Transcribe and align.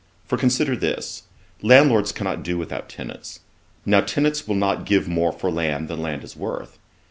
For, 0.25 0.35
consider 0.35 0.75
this: 0.75 1.27
landlords 1.61 2.11
cannot 2.11 2.41
do 2.41 2.57
without 2.57 2.89
tenants. 2.89 3.41
Now 3.85 4.01
tenants 4.01 4.47
will 4.47 4.55
not 4.55 4.83
give 4.87 5.07
more 5.07 5.31
for 5.31 5.51
land, 5.51 5.89
than 5.89 6.01
land 6.01 6.23
is 6.23 6.35
worth. 6.35 6.79